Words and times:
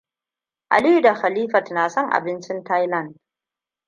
Aliyu 0.69 1.01
da 1.01 1.13
Khalifat 1.13 1.71
na 1.71 1.89
son 1.89 2.09
abincin 2.13 2.63
Thailand. 2.63 3.17